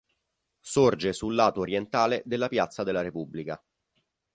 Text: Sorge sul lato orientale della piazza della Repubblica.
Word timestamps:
Sorge 0.61 1.13
sul 1.13 1.35
lato 1.35 1.59
orientale 1.59 2.23
della 2.25 2.47
piazza 2.47 2.81
della 2.81 3.03
Repubblica. 3.03 3.63